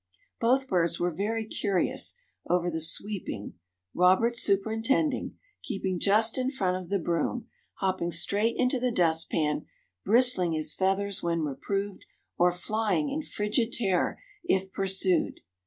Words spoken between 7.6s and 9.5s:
hopping straight into the dust